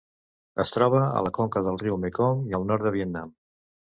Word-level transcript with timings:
Es 0.63 0.71
troba 0.75 1.01
a 1.19 1.19
la 1.25 1.33
conca 1.35 1.63
del 1.69 1.77
riu 1.83 1.99
Mekong 2.05 2.41
i 2.53 2.57
al 2.61 2.65
nord 2.71 2.87
de 2.87 2.95
Vietnam. 2.99 3.33